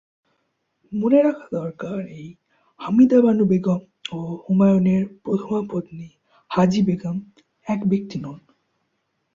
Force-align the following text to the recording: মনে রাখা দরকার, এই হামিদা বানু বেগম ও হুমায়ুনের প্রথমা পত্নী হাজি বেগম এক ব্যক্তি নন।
মনে 0.91 1.19
রাখা 1.21 1.45
দরকার, 1.57 1.97
এই 2.19 2.27
হামিদা 2.79 3.19
বানু 3.23 3.43
বেগম 3.45 3.81
ও 4.11 4.19
হুমায়ুনের 4.43 5.03
প্রথমা 5.23 5.59
পত্নী 5.71 6.07
হাজি 6.51 6.81
বেগম 6.87 7.17
এক 7.67 7.79
ব্যক্তি 7.87 8.17
নন। 8.23 8.39